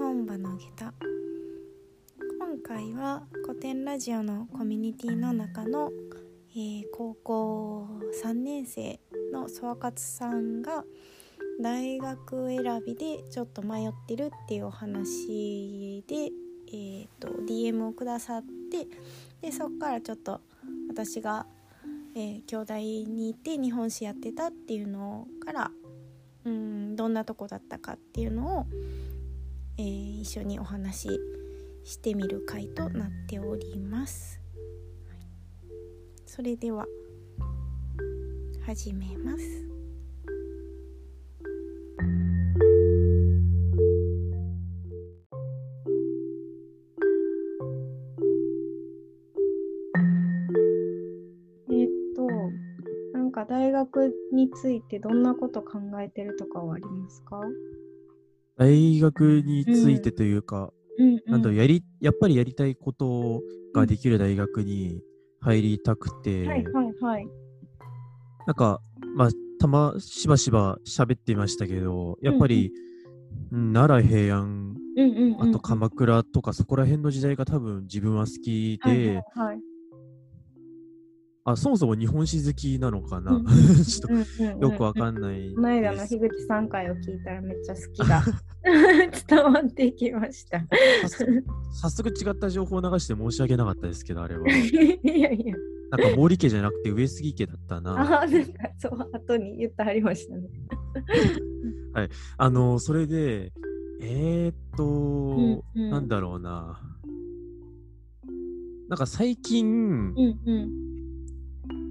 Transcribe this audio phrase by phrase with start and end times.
[0.00, 0.86] 本場の下。
[0.86, 0.94] 駄
[2.38, 5.92] 今回は古典ラジオのコミュニティの中の、
[6.52, 7.86] えー、高校
[8.24, 8.98] 3年生
[9.30, 10.84] の総括さんが
[11.62, 16.30] 大学選びでちょっと迷ってるっていうお話で、
[16.68, 18.86] えーと、DM をくださって
[19.42, 20.40] でそこからちょっと
[20.88, 21.44] 私が、
[22.16, 25.70] えー、兄弟にいて日本史やってたっていうのから
[26.46, 28.66] うんどんなとこだったかっていうのを、
[29.80, 31.20] えー、一緒にお話し
[31.84, 34.38] してみる回となっております。
[35.08, 35.18] はい、
[36.26, 36.86] それでは
[38.66, 39.66] 始めます。
[53.48, 57.40] 大学についてどんなこと考えてるとかはありますか？
[58.60, 61.06] 大学についてというか、うん。
[61.06, 63.40] うんうん、なんだろうやりやっぱりやりたいこと
[63.74, 65.00] ができる大学に
[65.40, 67.28] 入りたくて、はいはいはい、
[68.46, 68.82] なんか
[69.16, 72.70] まあたましばしば喋っていましたけどやっぱり、
[73.50, 79.60] うんうん、奈良平安、うんうんうんうん、あと鎌倉とかそこら辺の時代が多分自分は好きで、はいはいはい、
[81.44, 85.52] あそもそも日本史好きなのかな、うん、ちょっとよくわかんない。
[85.54, 88.22] この間の樋口さん回を聞いたらめっちゃ好きが
[89.26, 90.62] 伝わっていきました
[91.72, 94.46] 早速違った情報を流して申し訳なかったですけど、あれは。
[94.48, 94.52] い
[95.02, 95.54] やいや。
[95.90, 98.22] なんか毛利家じゃなくて上杉家だったな。
[98.22, 100.42] あなんかそう後に言ってはりましたね。
[101.94, 102.08] はい。
[102.36, 103.50] あのそれで、
[104.02, 106.80] えー、っと、うんうん、なんだろうな。
[108.88, 110.89] なんか最近、うんうん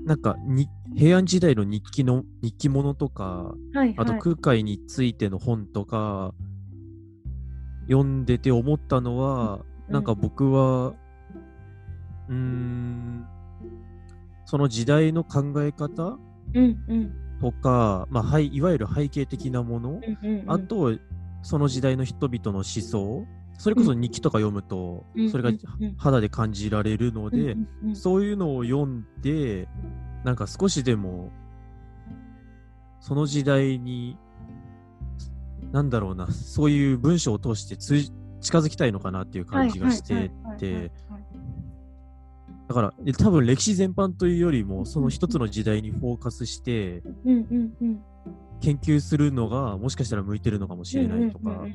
[0.06, 6.34] なんかに平安時代の日記の日記物とか、はいはい、あと空海についての本とか
[7.88, 10.94] 読んでて思ったのは、うん、なんか僕は
[12.30, 13.26] うん
[14.46, 16.18] その時代の考え方、
[16.54, 20.98] うんうん、とか、まあ、はい、いわゆる背景的なもの、うんうんうん、あと
[21.44, 23.26] その時代の人々の思想
[23.60, 25.52] それこそ日記とか読むと、それが
[25.98, 27.58] 肌で感じられるので、
[27.94, 29.68] そういうのを読んで、
[30.24, 31.30] なんか少しでも、
[33.02, 34.18] その時代に、
[35.74, 38.02] なんだろうな、そういう文章を通して通
[38.40, 40.92] 近づきたいのかなっていう感じがしてて、
[42.70, 47.02] だから多分歴史全般というよりもその一つの時代にフォーカスして
[48.62, 51.66] 研究するのがもしかしたら向いてるのかもしれないとか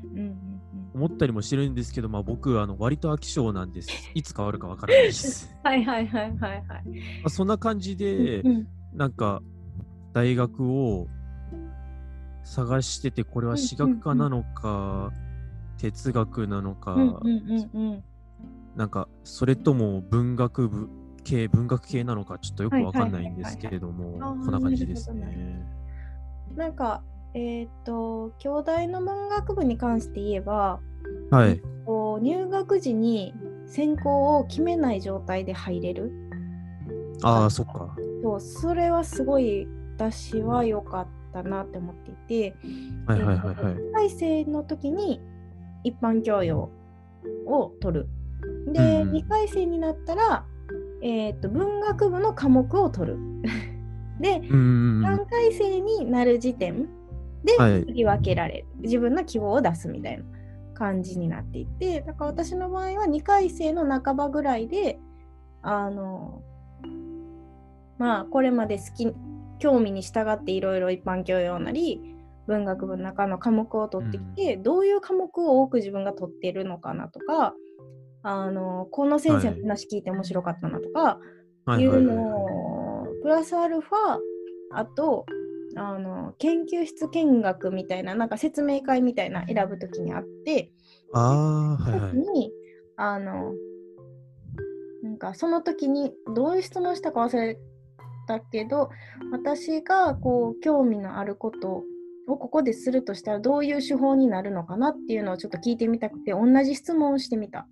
[0.94, 3.90] 思ったりもしてるんですけど、まあ、僕あの割と飽き性なんです。
[4.14, 5.52] いつ変わるかわからないです。
[5.64, 6.64] はいはいはいはいはい。
[6.66, 6.82] ま
[7.24, 9.42] あ、そんな感じで、うん、なんか
[10.12, 11.08] 大学を
[12.44, 15.12] 探してて、これは私学科なのか、
[15.78, 16.96] 哲学なのか、
[18.76, 20.88] なんかそれとも文学部
[21.24, 25.66] 系、文学系なのかちょっとよくわかんないんですけれども、こんな感じですね。
[26.54, 27.02] なんか
[27.34, 30.80] えっ、ー、と兄弟の文学部に関して言えば、
[31.30, 31.60] はい、
[32.22, 33.34] 入学時に
[33.66, 36.12] 専攻を決めない状態で入れる。
[37.22, 37.96] ああ、そっか。
[38.22, 42.14] そうそれはすごい私は良かったなって思ってい
[42.52, 42.56] て、
[43.06, 43.74] はいはいはいはい。
[43.74, 45.20] 1回生の時に
[45.82, 46.70] 一般教養
[47.46, 48.08] を取る。
[48.72, 50.44] で、うん、2回生になったら、
[51.02, 53.18] えーと、文学部の科目を取る。
[54.20, 56.88] で、うん、3回生になる時点
[57.44, 60.24] で振り分けられる、はい、自分の希望を出すみたいな
[60.74, 64.98] 感じになっていてだから私の場合は2回生の半ばぐらいで
[65.62, 66.42] あの
[67.98, 69.14] まあこれまで好き
[69.58, 72.00] 興味に従っていろいろ一般教養なり
[72.46, 77.54] 文学部の中の科目を取ってきて、うん、どういう科目を多く自分が取っているのかなとか
[78.22, 81.18] あのこの先生の話聞いて面白かったなとか、
[81.66, 84.18] はい、いうのをプラスアルファ
[84.72, 85.24] あと
[85.76, 90.70] あの研究室見学みたいななんか説明会みたいな選ぶときにあって
[91.12, 92.52] あ、はいはい、に
[92.96, 93.52] あの
[95.02, 97.58] なんかその時にどういう質問したか忘れ
[98.26, 98.90] たけど
[99.32, 101.84] 私がこう興味のあること
[102.26, 107.66] をここでするとしたらどういう手法になるのかなっていうのをちょっと聞いてみたくて同じ質問をしてみた。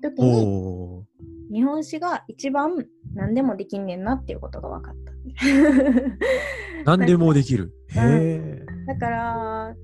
[0.00, 1.04] 時に
[1.52, 5.12] 日本史が一番何でもできんねんなっていうことが分かった。
[6.84, 7.72] 何でもできる。
[7.88, 9.76] へえ、だから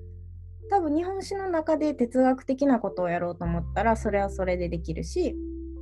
[0.71, 5.37] 多分日本史の中で哲学的なことをやろうと思ったらそれはそれでできるし、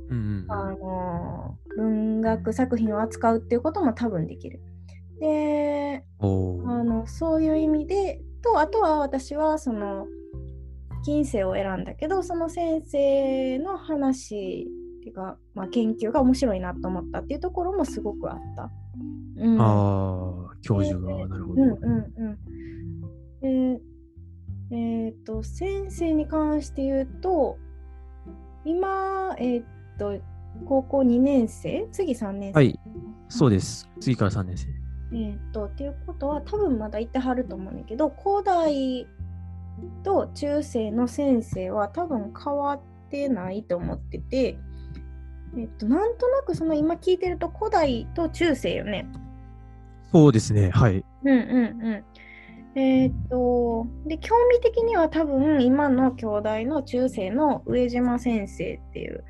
[0.09, 4.61] うんうん、あの文学作品を扱うっていうことも多分できる。
[5.19, 10.05] であのそういう意味でとあとは私はその
[11.05, 18.71] 金星を選んだけどその先生の話っていうか、まあ、研究が面白いなと思ったっていうところもすごくあった。
[19.35, 21.61] うん、ああ教授が、なるほど。
[21.61, 22.37] うんうん
[23.41, 23.81] うん、
[24.71, 27.57] えっ、ー、と先生に関して言うと
[28.63, 30.23] 今えっ、ー、と
[30.65, 31.87] 高校2年生？
[31.91, 32.55] 次3年生？
[32.55, 32.79] はい。
[33.27, 33.89] そうです。
[33.99, 34.67] 次から3年生。
[35.15, 39.07] えっ、とっていうことは多分まだいてはると思うんだけど古代
[40.03, 44.57] と中世の先生は多分変わってないと思ってて、
[45.57, 49.07] えっと、なんとなくその今聞いてると古代と中世よね。
[50.11, 51.03] そうですね、はい。
[51.23, 51.91] うんうんう
[52.75, 52.79] ん。
[52.79, 59.23] えー、っと、で、興味的には多分今の兄弟の中世の上島先生っていう。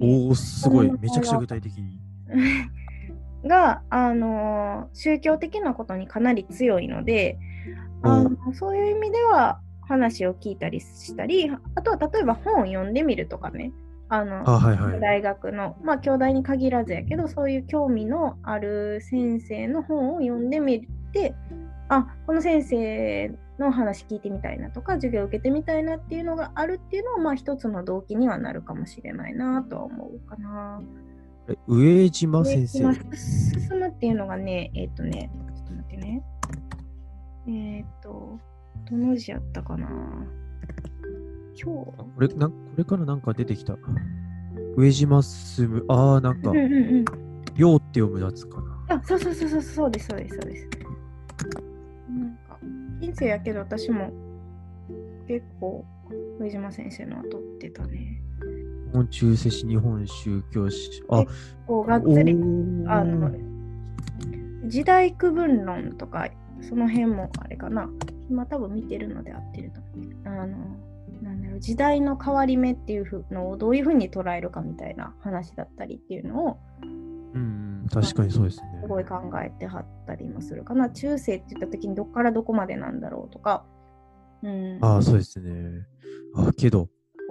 [0.00, 2.00] おお、すごい、めちゃくちゃ具体的に。
[3.44, 7.38] が、あの宗教的なことにかなり強いので、
[8.02, 13.72] あのそういう意味では話を聞いたりしたり、あとは例えば本を読んでみるとかね、
[14.08, 21.34] あの、はいはい、大学の、まあ、兄弟に限らずやけど、そういう興味のある先生の本を読んでみて、
[21.88, 30.80] あ、この先生の話聞いてみたいなとか、授業受けてみたいなっていうのがあるっていうのは、まあ、一つの動機にはなるかもしれないなとは思うかな。
[31.66, 32.78] 上島先生。
[33.16, 36.22] 進むっていうのがね、えっ、ー、とね、ちょっと待ってね。
[37.46, 37.50] え
[37.80, 38.38] っ、ー、と、
[38.90, 39.88] どの字やったかな
[41.60, 43.76] 今日これなこれからなんか出てきた。
[44.76, 45.84] 上島進む。
[45.88, 46.52] ああ、なんか、
[47.56, 48.96] ようって読むやつかな。
[48.96, 50.68] あ、そうそうそうそう、そうです、そうです、そうです。
[52.08, 52.58] なんか、
[53.00, 54.12] 人生やけど私も
[55.26, 55.84] 結構、
[56.38, 58.22] 上島先生のは取ってたね。
[58.86, 61.02] 日本中世史、日本宗教史。
[61.08, 61.32] あ、結
[61.66, 62.32] 構がっつり、
[62.86, 63.32] あの、
[64.66, 66.28] 時代区分論とか、
[66.60, 67.90] その辺もあれかな。
[68.30, 70.40] 今多分見てるので合ってると思う。
[70.40, 70.56] あの、
[71.58, 76.58] 時代の変わり目っていうのをどういうふうに捉えるかみたいな話だったりっていうのを、
[77.34, 78.80] うん、確かにそうですね。
[78.82, 80.90] すごい考えてはったりもするかな。
[80.90, 83.64] 中世って言った時にどっからどこまでなんだろうとか。
[84.42, 85.86] うん、ああ、そうですね。
[86.34, 86.88] あけど、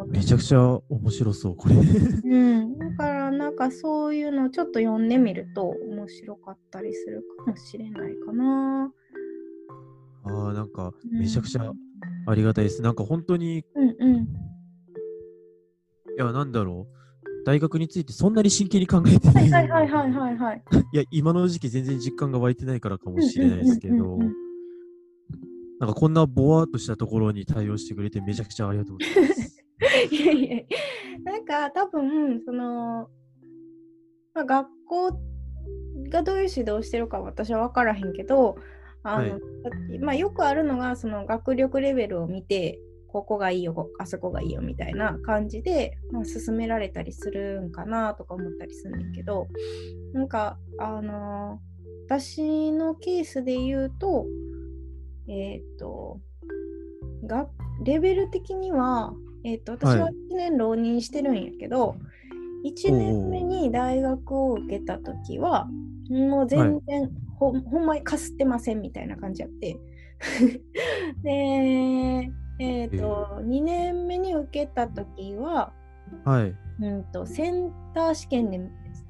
[0.08, 1.76] めちゃくちゃ面白そう、これ。
[1.76, 8.92] うん、だからなんかそういうのをちょっと読んでみると面白かったりするかもしれないかな。
[10.26, 11.72] ああ、なんか、めちゃくちゃ
[12.28, 12.82] ありがたいです。
[12.82, 14.26] なんか本当に、うんうん、い
[16.18, 16.98] や、なんだろう。
[17.46, 19.50] 大学についてそんなに真剣に考えてない。
[19.50, 20.64] はいはいはいはいはい。
[20.92, 24.18] いや、今の時期全然実感が湧いてないからかもしれないですけど、
[25.80, 29.64] なんかこんなぼわっとしたところに対応してくれてめちゃくちゃありがとうございます。
[30.12, 30.64] いやいや、
[31.24, 33.10] なんか多分、その、
[34.34, 35.12] まあ、学校
[36.10, 38.58] がどういう指導してるか私は分からへんけど、
[39.08, 39.40] あの、は
[39.90, 49.48] い、まあ、よくあるのがその学力レベルを見てここがいいよあそこがいいよみたいな感じで、まあ、進められたりするんかなとか思ったりするんだけど
[50.14, 54.26] なんかあのー、私のケースで言うと
[55.30, 56.20] えっ、ー、と
[57.26, 57.48] が
[57.84, 59.14] レベル的には、
[59.44, 61.96] えーと、私は1年浪人してるんやけど、は
[62.64, 65.68] い、1年目に大学を受けた時は
[66.10, 69.78] もう全然、はいほほんまにかすってませんみたいな感じやって。
[71.24, 72.30] で
[72.60, 75.72] えっ、ー、と、えー、2年目に受けた時は、
[76.26, 78.60] はい、うんとセンター試験で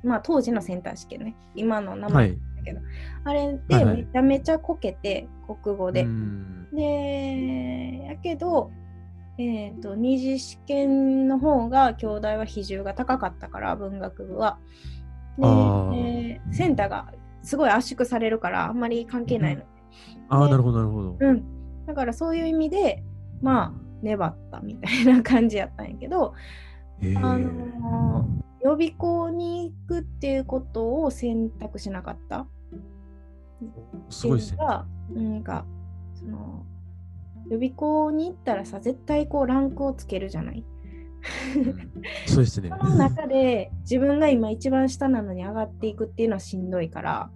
[0.04, 1.36] まあ当時のセンター試験ね。
[1.56, 2.88] 今の名前だけど、はい、
[3.24, 5.28] あれでめちゃめちゃこけて、
[5.64, 6.06] 国語で。
[6.74, 8.72] でやけど
[9.40, 14.58] えーと、二次試験の方が兄弟は比重が高かったから文学部は。
[15.38, 17.14] で、えー、センターが
[17.48, 19.64] すごい圧縮されるからあんまり関係ないの。
[20.28, 21.18] ああ、なるほど、なるほど。
[21.18, 21.86] うん。
[21.86, 23.02] だからそういう意味で、
[23.42, 26.34] まあ、粘ったみたいな感じやったんやけど、
[27.16, 28.28] あの
[28.62, 32.48] 予備校に行くっていうことを選択しなかった。
[34.10, 34.58] すごいですね。
[34.58, 34.86] な
[35.22, 35.66] んか、
[36.16, 36.66] その、
[37.50, 40.66] 予備校に行ったらさ、絶対こうランクをつけるじゃない。
[42.26, 42.70] そうですね。
[42.78, 47.32] その中で自分が今一番下なのに上がっていくっていうのはしんどいから、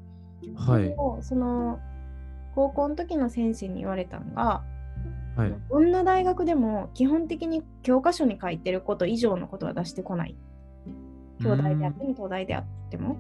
[0.55, 1.79] はい、その
[2.55, 4.63] 高校の時の先生に言われたのが、
[5.36, 10.36] はい、どんな大学でも基本的に教科書に書いてること以上のことは出してこない。
[11.39, 13.17] 兄弟であっても東大であっても、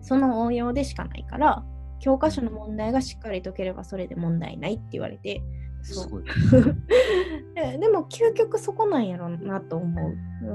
[0.00, 1.64] その応用でしかないから、
[1.98, 5.42] 教科書の問題がしっかり解ければそれで問題ないって言われて、
[5.82, 6.24] そう。
[7.54, 10.14] でも究極そこなんやろうなと思う、
[10.44, 10.52] う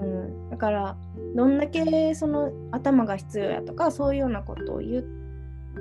[0.47, 0.97] ん、だから
[1.35, 5.03] どんだけその頭が必要やとかそういうようなことを言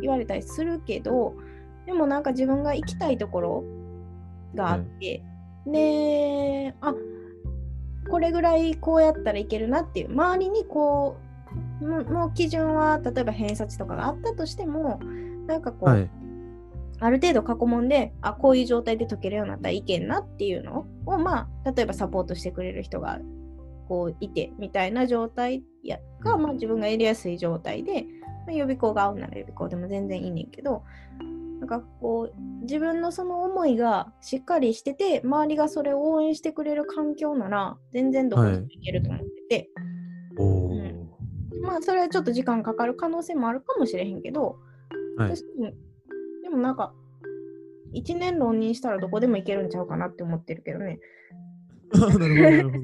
[0.01, 1.35] 言われたりするけど
[1.87, 3.65] でもなんか自分が行きたいところ
[4.55, 5.23] があって、
[5.67, 6.95] で、あ
[8.11, 11.19] これぐらいこうやったらいけるなっていう周りにこ
[11.81, 15.01] うの基準は例えば偏差値とかがあったとしても
[15.47, 16.11] なんかこう、はい、
[17.01, 23.19] ある程度過去問であこういう状態で解けるようになったらいけんなっていうのをまあ例えばサポートしてくれる人が
[23.89, 30.85] こういてみたいな状態やが、まあ、自分がやりやすい状態で、まあ、予備校が合うなら予備校でも全然いいねんけど
[31.61, 39.71] なんかこう自分のその思いがしっかりしてて周りがそれを応援してくれる環境なら全然どこにも行けると思ってて、
[40.37, 40.47] はい。
[40.47, 44.57] うん、まあそれはちょっと時間かかる可能性もあるかもしれへんけど、
[45.17, 45.35] はい、
[46.43, 46.95] でもなんか
[47.95, 51.01] 1年浪人したらどこでも行けるんちゃうかなって思ってるけどね。
[51.93, 52.83] なるほど。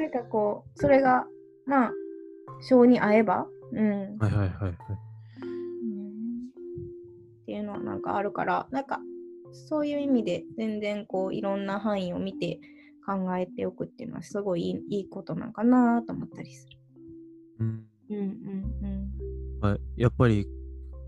[0.00, 1.26] な んかこうそれが
[1.66, 1.92] まあ
[2.62, 4.72] 性に合えば、うん、はいはいはいはい。
[7.42, 9.00] っていうのはなんかあるからなんか
[9.68, 12.58] そういう意味で全然こういろんな範囲を見て
[13.06, 16.78] 考えておくっていうのはすごいいいいいことなんかなと思ったりする。
[17.60, 18.26] うん、うんうん
[19.62, 19.68] うん。
[19.68, 20.46] はい、やっぱり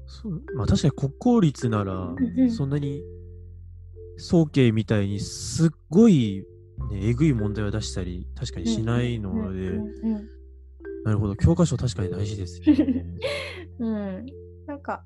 [0.07, 2.15] そうまあ確かに国公立なら
[2.57, 3.03] そんなに
[4.17, 6.45] 早慶みたいにすっごい、
[6.91, 9.81] ね、えぐい問題を出したり確かにしないので、
[11.05, 13.05] なるほど教科書確かに大事ですよね。
[13.78, 14.26] うん、
[14.67, 15.05] なんか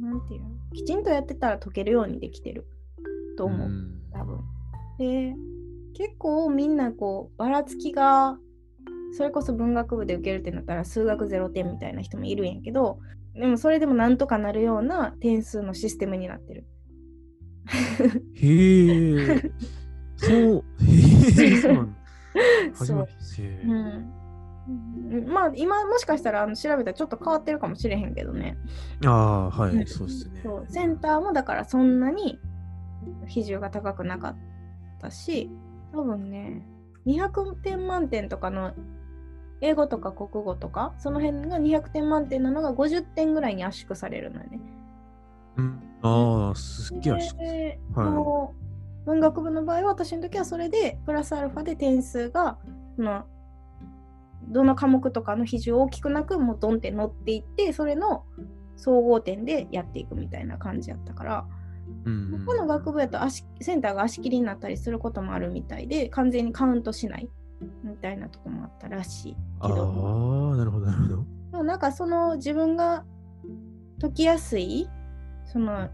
[0.00, 0.50] なんていうの？
[0.74, 2.66] きちんとやってたら解けるようにできてる
[3.36, 3.70] と思う、
[4.12, 4.40] 多分。
[4.98, 5.34] で
[5.94, 8.38] 結構みんなこうばらつきが
[9.12, 12.98] それこそ文学部で受けるってなったら数学0点みたいな人もいるんやけど
[13.34, 16.66] でもそれでもなんとかなるような点数のシステムになってる。
[18.34, 19.52] へえ。
[20.16, 20.64] そう。
[20.80, 21.56] へえ。
[21.60, 21.88] そう。
[22.74, 23.12] 初めて
[23.64, 24.12] うん
[25.26, 28.58] まあ今もしかしたらあの調べたらちょっと変わってるかもしれへんけどね。
[29.06, 30.66] ああはい、うん、そうですねそう。
[30.68, 32.38] センターもだからそんなに
[33.26, 34.36] 比重が高くなかっ
[35.00, 35.50] たし
[35.92, 36.66] 多分ね
[37.06, 38.74] 200点満点とかの
[39.60, 44.60] 英語とか国語とかその辺が200点満点なのが50点ぐらいに圧縮されるのよね。
[45.56, 47.46] うん、ああすっげえ圧縮、
[47.96, 52.58] はい、文学部の場合は私の時はそれでプラスアルファで点数が
[52.96, 53.24] その
[54.48, 58.24] どの科目とかの比重大きくなくもうドンって乗っていってそれの
[58.76, 61.46] 総合点でやっていくみたいな感じやったから、
[62.04, 67.28] うん、この学部やと足センターが足切りになったりすることもあるみたいで完全にカウントしない
[67.82, 70.50] みたいなとこもあったらしいけど。
[70.50, 71.16] ああなるほどなるほど。
[71.50, 73.04] でもなんかその自分が
[74.00, 74.88] 解きやすい
[75.44, 75.88] その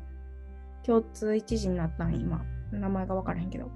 [0.84, 2.44] 共通一時になったん今。
[2.80, 3.70] 名前が分からへんけど。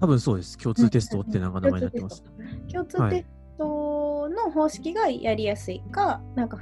[0.00, 0.58] 多分そうです。
[0.58, 2.22] 共通テストってなんか名前になってます、
[2.70, 6.58] 共通テストの方式がやりやすいか、はい、なんか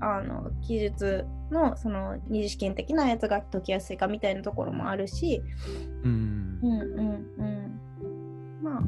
[0.00, 5.42] あの記述のその二次試験的なやつが解きやすいかみたいなところもあるし、
[6.02, 8.60] うん、うんうんうん。
[8.62, 8.82] まあ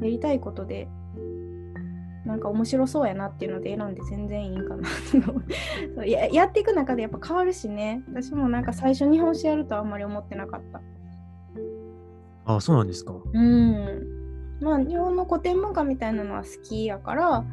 [0.00, 0.88] やりたいことで
[2.24, 4.88] なんか面白そうやなっていうので選んで全然いいんかな
[5.94, 8.02] そうややっていく中でやっぱ変わるしね。
[8.08, 10.80] 私もなんか最初日本史やるとはあんまり思ってなかった。
[12.46, 13.14] あそうなんですか。
[13.32, 14.23] うん
[14.60, 17.44] まあ日本の古典文化みたいなのは好きやから、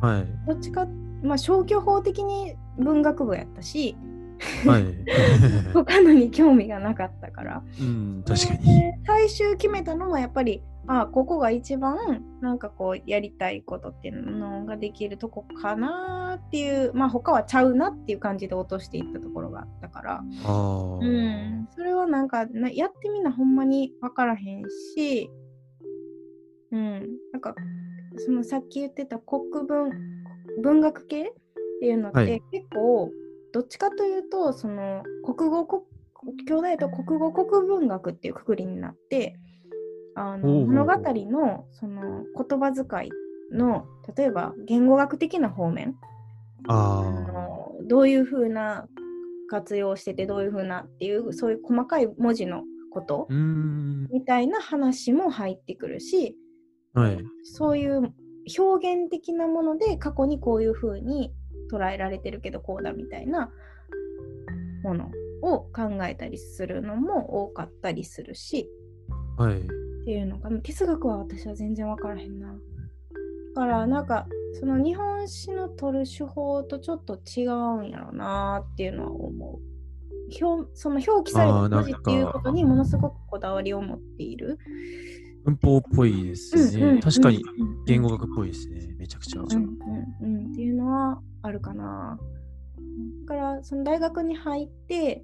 [0.00, 0.86] はい、どっちか
[1.22, 3.96] まあ消去法的に文学部やったし
[4.66, 4.84] はい、
[5.72, 8.92] 他のに興味がなかったから、うん、確かに。
[9.06, 20.20] 最終決めたのもやっぱりあここが一番なんかこうやりたいことっていうのができるとこかなっていうまあ他はちゃうなっていう感じで落としていったところがあったから。
[20.20, 24.64] うん、それはなんかなやってみなほんまに分からへん
[24.96, 25.30] し
[26.74, 27.18] うん。
[27.32, 27.54] なんか
[28.16, 29.90] そのさっき言ってた国文
[30.60, 31.32] 文学系っ
[31.80, 33.10] ていうのって結構、
[33.52, 35.82] どっちかというとその国語国
[36.46, 39.36] 兄弟と国語国文学っていうくくりになって
[40.16, 43.10] あの物語のその言葉遣い
[43.54, 45.94] の例えば言語学的な方面。
[46.66, 48.86] あのどういうふうな
[49.50, 56.36] 活用しててどういうふうなっていうそういう細かい文字のことみたいな話も入ってくるし、
[56.94, 58.12] はい、そういう
[58.58, 61.34] 表現的なもので過去にこういうふうに
[61.70, 63.50] 捉えられてるけどこうだみたいな
[64.82, 65.10] もの
[65.42, 68.68] を考えたりするのも多かったりするし、
[69.38, 72.54] はい、っていうのかな哲学は私は全然分からへんな。
[73.54, 74.26] だからなんか
[74.60, 79.74] その日本史の取る手法とちょっと違うんやろうなっていうのは思う。
[80.42, 84.58] 表その表記された文字っていうことにものすごくこだわりを持っている。
[85.44, 87.00] 文法っぽいですね。
[87.02, 87.42] 確かに
[87.86, 88.94] 言語学っぽいですね。
[88.98, 89.42] めちゃくちゃ。
[89.42, 89.58] うんうん
[90.22, 92.18] うん、っていうのはあるかな。
[93.26, 95.22] だからその大学に入って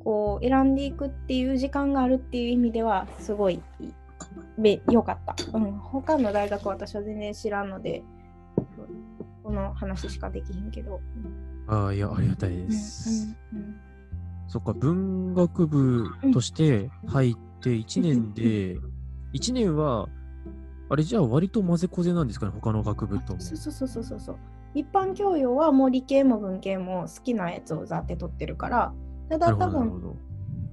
[0.00, 3.62] こう選んでいくっていう時間があるっていう意味ではすごい
[4.90, 5.72] 良かった、うん。
[5.78, 8.02] 他の大学は私は全然知らんので
[9.42, 11.00] この話しかできへんけど。
[11.68, 13.34] ああいやありがたいです。
[13.52, 13.76] うんうんうん、
[14.48, 18.78] そっか文学部として入って1年で、
[19.34, 20.08] 1年は
[20.88, 23.40] あれじゃあ割と混ぜこぜなんですかね他の学部とも。
[23.40, 24.36] そうそうそうそうそう。
[24.74, 28.94] 一般教養はもう理系も文系も好きなやつをざって取ってるから
[29.28, 30.16] ただ多分、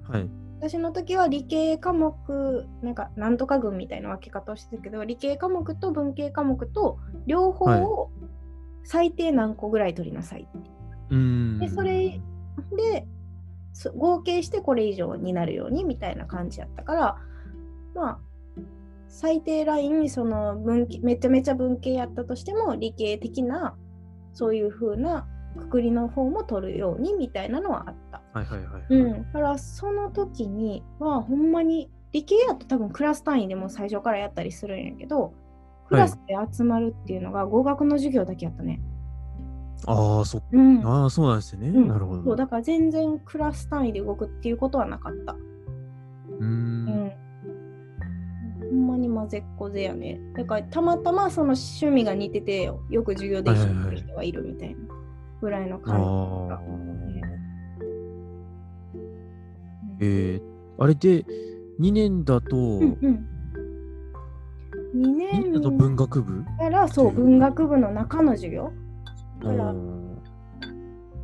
[0.03, 0.29] はい、
[0.59, 8.11] 私の時は理系科目なんかなんとか群みたいな分け方をしてたけど理系科目と文系科目と両方を
[8.83, 10.69] 最低何個ぐらい取りなさいって。
[11.13, 11.17] は
[11.57, 12.21] い、でそれ
[12.77, 13.07] で
[13.95, 17.17] 合計してこれ以上になるようにみたいな感じやったから
[17.95, 18.19] まあ
[19.07, 23.75] 最低ラインその文めちゃめちゃ文系やったとしても理系的な
[24.33, 28.21] そういう風なくくりの方も取るようにみたいなのはあった。
[28.33, 29.23] はいはいはい、うん。
[29.23, 35.33] だからその時にはほんまに理系やと多分クラス単位でも最初からやったりするんやけど
[35.87, 38.79] クラスで集まるっていうのが語学の授業だけやったね。
[39.85, 42.23] ああ、そ,、うん、あそうなんですね、うん、なるほど。
[42.23, 45.35] そうだから全然クラス単位で動くっていうことはなかった。
[46.39, 47.11] うん。
[48.59, 50.19] ほんまに混ぜっこぜやね。
[50.35, 54.75] だからたまたまその趣味が似ててよく授業で一緒にする人がいるみたいな
[55.41, 57.21] ぐらいの感じ
[60.01, 60.41] えー、
[60.77, 61.25] あれで
[61.79, 63.25] 2年だと、うんうん。
[64.95, 68.71] 2年だと文学部からそう文学部の中の授業
[69.39, 69.73] から。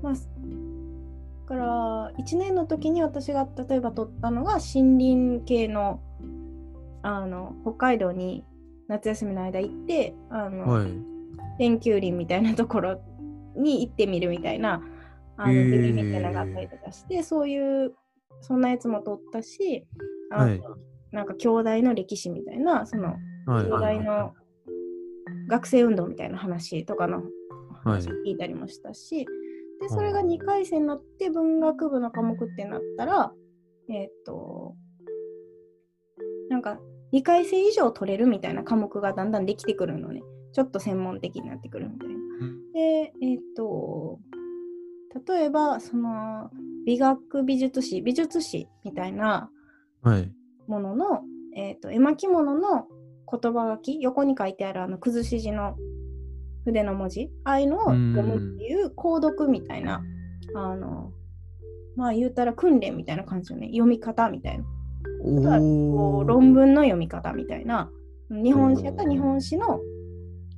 [0.01, 0.13] まあ
[1.45, 6.01] から1年の時に私が例えば取ったのが森林系の
[7.03, 8.43] あの北海道に
[8.87, 10.87] 夏休みの間行ってあの、はい、
[11.59, 13.01] 研究林みたいなところ
[13.55, 14.81] に行ってみるみたいな
[15.37, 17.93] あのゼミみたいなのがあったりとかして、そういう
[18.41, 19.85] そんなやつも取ったし
[20.31, 20.61] あの、はい、
[21.11, 24.33] なんか兄弟の歴史みたいなその、兄弟の
[25.47, 27.21] 学生運動みたいな話とかの
[27.85, 29.25] 話を聞いたりもしたし、
[29.79, 33.31] でそれが2回戦になって文学部の科目ってなったら
[33.89, 34.75] えっ、と
[36.49, 36.79] なんか
[37.13, 40.21] 2回生以上取れるみたいな科目がだんだんできてくるのね。
[40.53, 42.15] ちょっと専門的になってくるみたいな。
[42.73, 44.19] で、えっ、と、
[45.27, 46.49] 例えば、その、
[46.85, 49.49] 美学美術史、美術史みたいな
[50.67, 51.21] ものの、は
[51.55, 52.87] い、えっ、と、絵巻物の
[53.29, 55.75] 言葉書き、横に書いてあるあの、崩し字の
[56.65, 60.03] 筆の文字、ああいうのを読むっていう購読みたいな、
[60.55, 61.11] あの、
[61.95, 63.67] まあ言うたら訓練みたいな感じよね。
[63.67, 64.65] 読み方みたいな。
[65.59, 67.89] こう論文の読み方みたいな。
[68.29, 69.79] 日本史やったら日本史の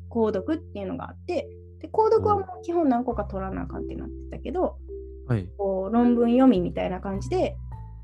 [0.09, 1.47] 購読っていうのがあって
[1.81, 4.77] で購読はもう基本何個か取らなあかんってなってたけど、
[5.27, 7.55] はい、こう論文読みみたいな感じで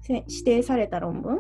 [0.07, 1.39] 指定された論文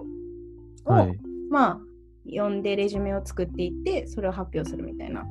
[0.85, 1.79] を、はい、まあ
[2.25, 5.25] 読んでレジュメを作っていってそれを発表するみたいな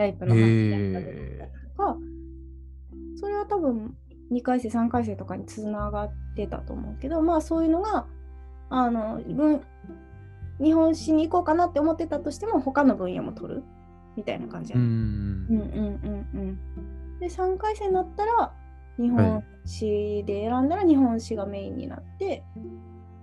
[0.00, 1.16] タイプの話だったり
[1.76, 1.96] とか
[3.16, 3.94] それは多分
[4.32, 8.06] 2回生3回生とかにつながってたと思うけどまあそういうのが
[8.70, 9.60] あの分
[10.58, 13.62] 日本史に行こうかなって思ってたとしても他の分野も取る
[14.16, 15.58] みたいな感じや、ね、うんうん
[16.34, 16.40] うん。
[16.40, 16.58] うん
[17.20, 18.54] で3回戦になったら
[18.98, 22.42] 日本史で選んだら日本史がメインになって、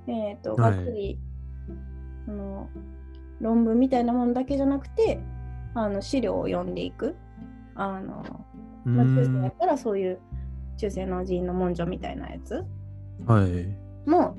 [0.08, 1.18] はい、えっ、ー、とがっつり、
[2.28, 2.70] その
[3.42, 5.20] 論文みたいなものだけじゃなくて
[5.78, 7.16] あの資料を読んでいく。
[7.76, 8.24] あの、
[8.84, 10.20] まあ、中世やったらそういう
[10.78, 12.66] 中世の寺院の文書みたいなやつ。
[14.06, 14.36] も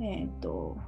[0.00, 0.78] えっ、ー、と、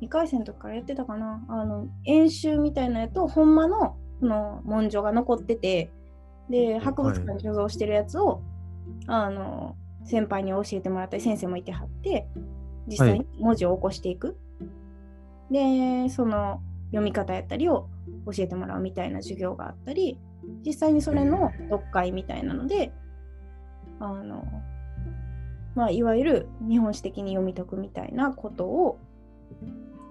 [0.00, 5.90] 2回戦の時からやってたかな、あの、演習みたいなやつを、ほんまの、その、文書が残ってて、
[6.50, 8.42] で、博物館に所蔵してるやつを、はい、
[9.06, 12.28] あの、先輩に教えてもらったり、先生もいてはって、
[12.86, 14.28] 実際に文字を起こしていく。
[14.28, 14.34] は
[15.50, 17.88] い、で、その、読み方やったりを
[18.26, 20.18] 教えてもらうみたいな授業があったり、
[20.64, 22.92] 実際にそれの読解みたいなので、
[24.00, 24.44] あの、
[25.74, 28.98] まあ、いわゆる日本史的に読み解くみたいなことを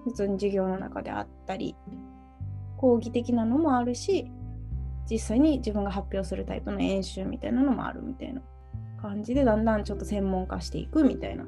[0.04, 1.76] 普通に授業の中であったり
[2.78, 4.30] 講義的なのもあるし
[5.10, 8.40] 実際に自分が発表するタイプの演習みたいなのもあるみたいな
[9.00, 11.44] 感じでだんだんちょっと専門化していくみたいな。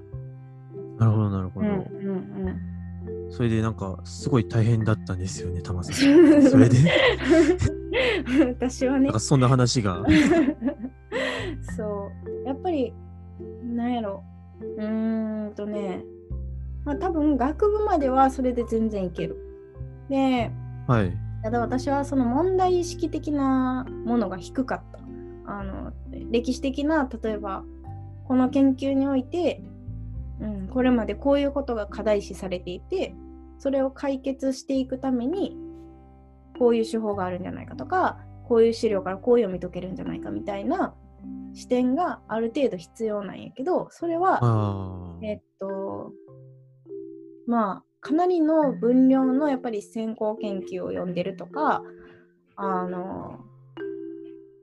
[0.99, 1.67] なるほどなるほど。
[1.67, 2.61] うんうんうん、
[3.31, 5.95] それでなんかすごい大変だったんですよね、たまさん。
[6.51, 6.77] それで
[8.49, 9.05] 私はね。
[9.05, 10.05] なんかそんな話が。
[11.77, 12.11] そ
[12.45, 12.47] う。
[12.47, 12.93] やっぱり
[13.65, 14.23] なんやろ
[14.79, 16.05] うーんとね
[16.85, 19.37] まあ多分学部まではそれで全然いける。
[20.09, 20.51] で、
[20.87, 25.01] はい、ただ私はその問題意識的なものが低かった。
[25.47, 25.93] あの
[26.31, 27.65] 歴史的な例えば
[28.25, 29.63] この研究において
[30.41, 33.15] うん、これまでこういうことが課題視されていて
[33.59, 35.57] それを解決していくために
[36.59, 40.95] こういう手法があるんじゃないかとかこういう資料からこう読み解けるんじゃないかみたいな
[41.55, 46.13] 視点がある程度必要なんやけどそれはえっと
[47.47, 51.83] まあかなりの分量のやっぱり先行研究を読んでるとか
[52.57, 53.41] あの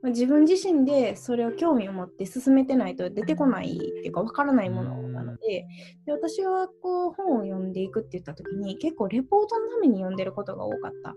[0.04, 5.66] 自分自身でそれを興味を持って進めてないと出てこないっていうかわからないもので
[6.06, 11.14] で私はこう本を読んでいくって言った時に結構レポートのために読んでることが多かった。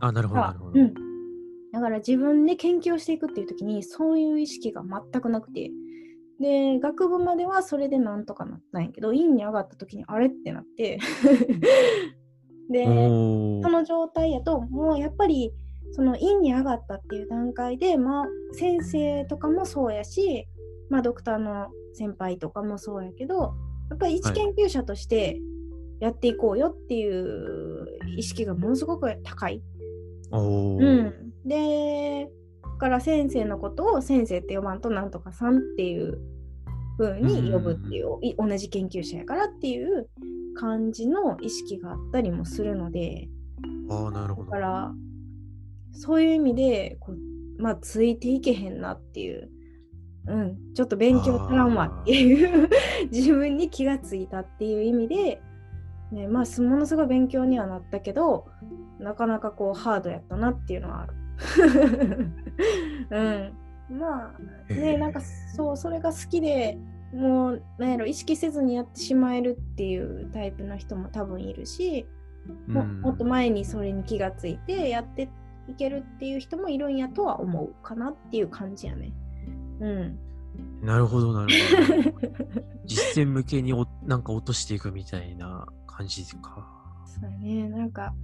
[0.00, 0.94] あなるほどなるほど、うん。
[1.72, 5.70] だから自分で研究をしていくっていう時にそういう意識が全くなくて
[6.40, 10.98] で学部まではそれでなんとかなったんやけど院に上がった時にあれってなって
[12.70, 12.90] でそ
[13.70, 15.52] の状態やともうやっぱり
[15.92, 20.46] その院に上がったっていう段階で、まあ、先生とかもそうやし、
[20.90, 23.54] まあ、ドクターの先輩とかもそうやけど
[23.90, 25.40] やっぱり一研究者として
[26.00, 29.62] やっていこうよっていう意識がものすごく高い。
[30.32, 32.28] うん、で
[32.78, 36.18] から先生のことを先生って呼ばんとなんとかさんっていう
[36.98, 40.08] 風に呼ぶっていう、同じ研究者やからっていう
[40.58, 43.28] 感じの意識があったりもするので。
[43.88, 44.50] あなるほど。
[44.50, 44.92] だから
[45.92, 49.50] そういう意味でこう、まあ、ついていけへんなっていう、
[50.26, 52.68] うん、ちょっと勉強足らんわっていう
[53.12, 55.40] 自分に気がついたっていう意味で、
[56.10, 58.46] ねまあ、ものすごい勉強にはなったけど
[58.98, 61.14] なかなかこうハードやったなっていうのはある。
[63.90, 64.34] うん、ま
[64.70, 66.78] あねなんかそうそれが好きで
[67.12, 72.06] もうなんやろ意識せずにやってしまえるっていうタイプの人も多分いるし、
[72.66, 75.28] ももっと前にそれに気がついてやって
[75.68, 79.12] いけるっていう人もいるんやとは思うかなっていう感じやね。
[79.80, 80.18] うん。
[80.82, 82.62] なるほど、なるほど。
[82.86, 86.66] 実践向けにおなんか落としていくみたいな感じか。
[87.06, 88.14] そうね、なんか、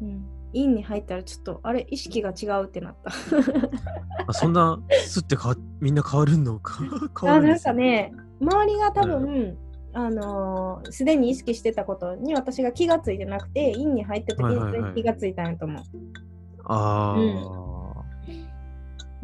[0.00, 0.24] うん。
[0.52, 3.10] 院に入ったらちょっと、あれ、意識が違うってなった。
[4.26, 6.82] あそんな、すってかみんな変わるのか？
[7.18, 9.58] 変わるんなんかね、周りが多分、うん
[9.94, 15.76] あのす、でに意識してたことに私が気がついてなくて、院に入った時に気がついたんやと思う。
[15.76, 16.22] はいはいはい
[16.64, 18.04] ああ、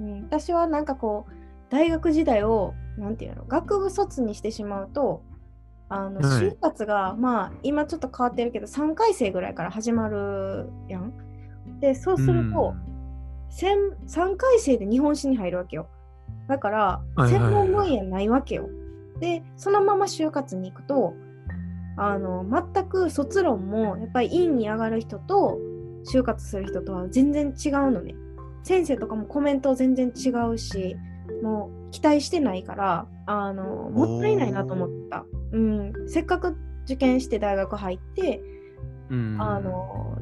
[0.01, 1.38] うん、私はなんかこう
[1.71, 5.23] 大学時代をなんていうの学部卒にしてしまうと
[5.91, 11.13] あの、就活がまあ今ちょっと変わってるけど3回生ぐらいから始まるやん。
[11.81, 15.89] でそうすると、うん、3回生で日本史に入るわけよ。
[16.47, 18.69] だから専門分野ないわけよ。
[19.21, 21.15] でそのまま就活に行くと
[21.97, 25.59] あの全く卒論もやっぱり院に上がる人と
[26.13, 28.15] 就活する人とは全然違うのね。
[28.63, 30.97] 先生とかもコメント全然違うし、
[31.43, 35.25] もう期待してないから、あのもったいないなと思った。
[35.53, 38.41] うん、せっかく受験して大学入って、
[39.11, 40.19] うん、あの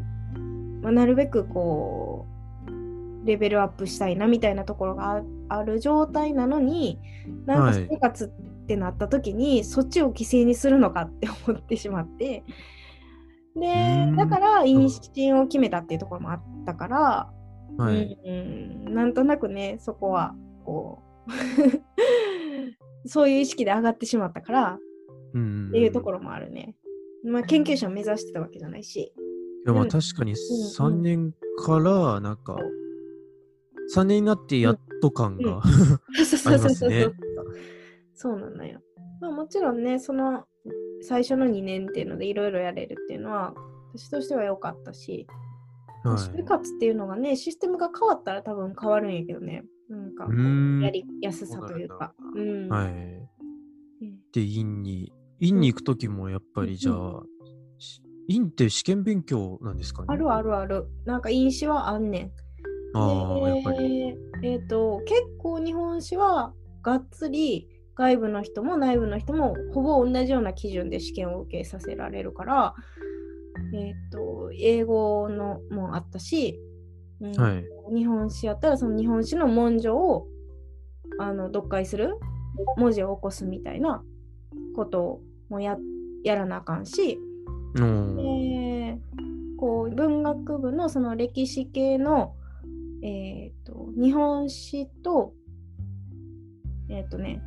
[0.83, 2.27] まあ、なるべくこ
[2.69, 7.01] うレベルアップしたいなみたいなところがある状態なのに
[7.45, 12.45] なんか生活ってなった時に、はい、そっちを犠牲にするのかって思ってしまって。
[13.57, 17.33] でだから妊娠を決めたっていうところもあったから、
[17.79, 18.31] はい、う
[18.91, 20.35] ん、なんとなくねそこは
[20.67, 21.06] こう
[23.07, 24.79] そういう意識で上がってしまったから、
[25.35, 26.77] うん、っていうところもあるね。
[27.25, 29.01] まあ、研究者を目指してたわけじゃないし。
[29.01, 29.13] い
[29.67, 31.35] やまあ確かに3年
[31.65, 32.57] からなんか、
[33.95, 35.63] 3年になってやっと感が、 あ
[36.57, 37.07] りますね。
[38.15, 38.81] そうなんだよ。
[39.21, 40.45] まあ、もちろんね、その
[41.03, 43.55] 最初の2年っていうのでいろいろやれるっていうのは
[43.95, 45.27] 私としては良かったし、
[46.05, 49.65] はい、就活っていうのがねシステムが変わったら多分変わるんやけどね
[50.17, 50.29] か
[50.83, 52.15] やりやすさというか。
[52.35, 53.29] うん、はい。
[54.33, 57.27] で、院に、院に行く時もやっぱりじゃあ、うん、
[58.29, 60.07] 院って試験勉強なんですかね？
[60.09, 60.87] あるあるある。
[61.05, 62.33] なんか院試はあんねん。
[62.95, 64.17] ああ、やっぱり。
[64.43, 72.75] えっ、ー、と、結構日本史はがっつり外部の人も内部の人もほぼ同じような基準で試験を受けさせられるから、
[73.75, 76.61] えーと、英語のもあったし、
[77.21, 77.33] うん。
[77.33, 80.27] はい、日本史やったらその日本史の文書を
[81.19, 82.19] あの読解する
[82.77, 84.03] 文字を起こすみたいな
[84.75, 85.77] こともや
[86.25, 87.19] やらなあかんし、
[87.75, 88.99] うん、え
[89.57, 92.35] こう文学部のその歴史系の、
[93.03, 95.33] えーと、日本史と
[96.89, 97.43] えっ、ー、とね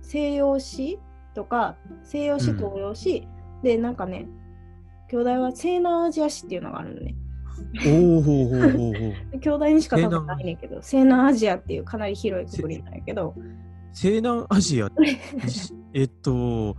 [0.00, 0.98] 西洋史
[1.34, 4.28] とか西洋史東洋史、うん、でなんかね
[5.10, 7.14] 兄弟は西南アジア史っていうのがあるのね。
[7.86, 9.38] おおほうほうほうほう。
[9.40, 13.34] 兄弟にしか多分ないねんけど、西南アジアっていうかなり広いくくりなんやけど。
[13.92, 14.90] 西南アジア？
[15.94, 16.76] えっと、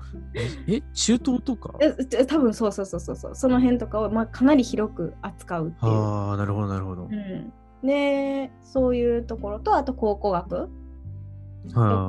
[0.67, 1.76] え、中東とか？
[1.80, 5.91] え多分そうそうそうそう、その辺とかを、まあ、かなり広く扱うっていう。
[5.91, 7.04] ああ、なるほど、なるほど。
[7.04, 7.54] うん、
[7.88, 10.69] で、そういうところと、あと考古学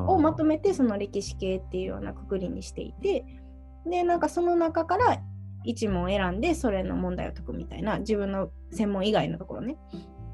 [0.08, 3.26] をまとめて、その歴史系っていうようなくくりにしていて、
[3.86, 5.20] で、なんかその中から
[5.64, 9.76] 一問選んで、それの問題を解くみたいな、自分の専門以外のところね、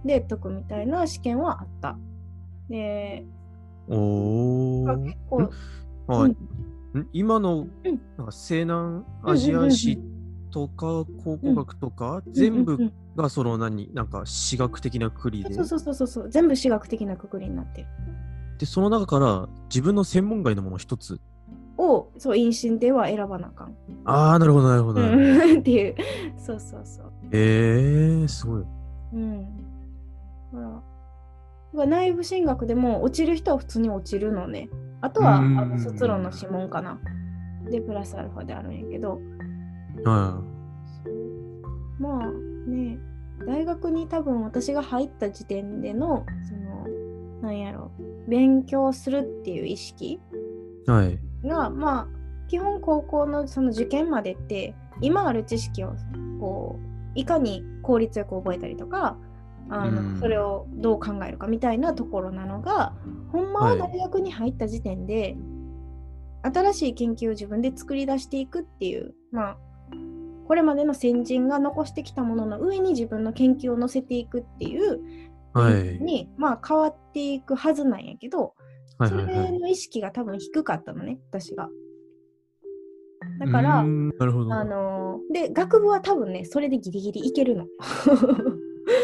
[0.05, 1.97] で解くみたいな試験はあった。
[2.69, 3.25] で、
[3.89, 5.51] お結構、
[6.07, 6.37] はい、
[6.95, 7.67] うん、今の
[8.17, 9.99] なんか西南アジア史
[10.51, 15.55] とか考古学とか、全部がその何なんか私学的なくりで？
[15.55, 16.31] そうそうそうそう。
[16.31, 17.87] 全部私学的なくくりになってる。
[18.59, 21.19] でその中から自分の専門外のもの一つ
[21.81, 23.77] をそう陰心では選ばなあかん。
[24.05, 25.97] ああなるほどなるほどっていう。
[26.39, 27.13] そうそうそう。
[27.33, 28.65] ええー、すごい。
[29.15, 29.47] うん。
[30.53, 34.69] ほら内部進学でも落ちる人は普通に落ちるのね。
[35.01, 36.99] あとはあの卒論の指紋かな。
[37.71, 39.21] でプラスアルファであるんやけど。
[40.05, 40.43] ま
[42.01, 42.33] あ
[42.69, 42.99] ね
[43.47, 46.87] 大学に多分私が入った時点でのその
[47.43, 47.91] なんやろ
[48.29, 50.21] 勉強するっていう意識
[50.87, 52.09] が、はい、まあ
[52.49, 55.95] 基本高校のその受験までって今ある知識を
[56.41, 59.17] こういかに効率よく覚えたりとか
[59.69, 62.93] あの、それをどう考えるかみたいなところなのが
[63.31, 65.37] ほんまは大学に入った時点で、
[66.43, 69.57] はい、新しい研究を自分で作り出していくっていうまあ
[70.49, 78.55] これまでの先人が残してきたものの上に自分の研究を載せていくっていうはい、に、まあ、変わっていくはずなんやけど、
[79.09, 81.69] それの意識が多分低かったのね、私が。
[83.39, 87.67] だから、あので、学部は多分ね、それでギリギリいけるの。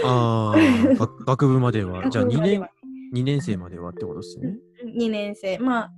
[0.05, 0.57] ああ、
[1.27, 2.09] 学部までは。
[2.09, 2.69] じゃあ2年、
[3.15, 4.59] 2年生まではってことですね。
[4.85, 5.59] 2年生。
[5.59, 5.93] まあ、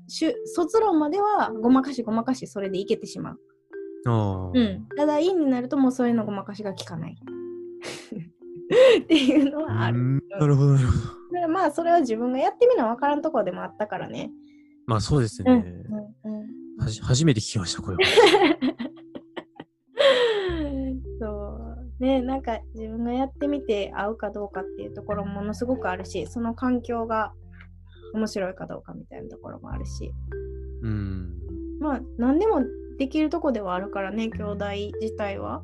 [0.46, 3.40] 卒論まではごまかしごまかしそれでいけてしまう。
[4.06, 7.16] あうん、ただ、院になるともうそういうのごまかしが効かない。
[9.02, 10.22] っていうのはある。
[10.28, 11.17] なるほど、なるほど。
[11.48, 14.30] まあ、それは自分がやってみな分からんところでもあったからね。
[14.86, 15.52] まあ、そうですね。
[15.52, 15.58] うん
[16.30, 18.02] うんうん、はじ初めて聞きました、これは。
[21.20, 21.26] そ
[22.00, 27.32] うね、なんか自分がやってみて合うかどうかっていうところもものすごくあるし、その環境が
[28.14, 30.12] 面白いかどうかみたいなところもあるし。
[30.82, 31.34] うん。
[31.80, 32.62] まあ、何でも
[32.98, 34.64] できるとこではあるからね、兄弟
[35.00, 35.62] 自体は。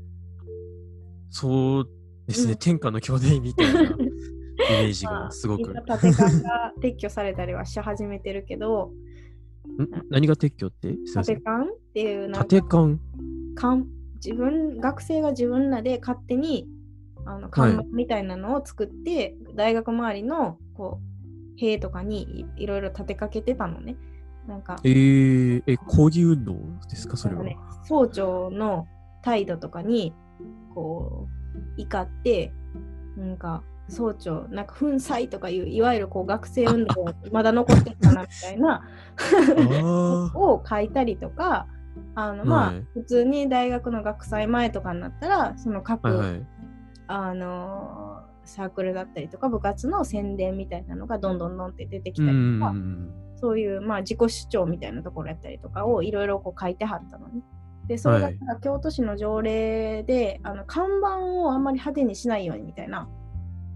[1.31, 1.88] そう
[2.27, 3.87] ですね、うん、天下の兄弟みたいなイ
[4.59, 5.73] メージがすごく。
[5.75, 8.93] まあ、縦感が撤去されたりはし始めてるけど。
[9.81, 9.88] ん？
[10.11, 10.95] 何が撤去って？
[11.14, 13.01] 縦感っていう縦感？
[13.55, 13.87] 感
[14.17, 16.67] 自分学生が自分らで勝手に
[17.25, 23.97] あの看板みたいなのを作って、はい、大学周りのこう塀とかにいろいろ立てかけてたのね。
[24.47, 26.55] なんかえー、え抗議運動
[26.90, 27.17] ですか？
[27.17, 28.87] それは、ね、総長の
[29.23, 30.12] 態度とかに
[30.75, 31.27] こ
[31.79, 32.53] う怒って
[33.17, 38.83] なんか総長なんか粉砕とかいういわゆるこう学生運動まだ残ってるかなみたいな
[40.35, 41.66] を書いたりとか
[42.14, 46.47] あのまあ、はい、普通に大学の学祭前とかになったらその各、はいはい、
[47.09, 52.75] あのサークルだったりとか部活の宣伝みたいなのがどんどんどんって出てきたりとか
[53.37, 57.42] そういう、まあ、自己主張みたいなところやったりとかをいろいろ書いてはったのね。
[57.87, 58.31] でそれが
[58.62, 63.09] 京都市の条例で、はい、あの看板をあんまり派手にしないようにみたいな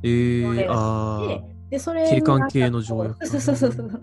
[0.02, 3.26] えー、あでそれ景観系の条約。
[3.26, 4.00] そうそうそうそう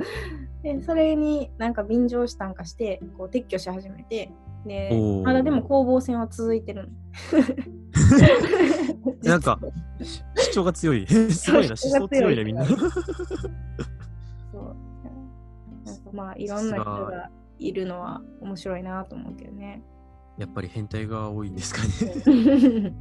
[0.64, 4.32] でそれになんか便乗したんかしてこう撤去し始めて
[4.66, 4.90] で
[5.24, 6.90] まだでも攻防戦は続いてる
[9.24, 9.60] なんか
[10.36, 11.06] 主張が強い。
[11.32, 12.66] すごいな主張強いねみんな。
[12.66, 12.84] そう。
[15.86, 17.30] なんかまあいろんな人が
[17.60, 19.84] いるのは面白いなと思うけどね。
[20.38, 22.94] やっぱり変態が多いんですかね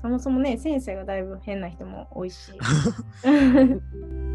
[0.00, 2.52] そもそもね、先生がだいぶ変な人も多いし。